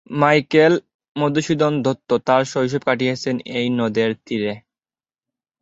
Michael 0.11 0.73
Madhusudan 1.15 1.73
Dutt 1.85 2.09
তার 2.27 2.41
শৈশব 2.45 2.81
কাটিয়েছেন 2.87 3.35
এই 3.57 3.67
নদের 3.79 4.09
তীরে। 4.25 4.53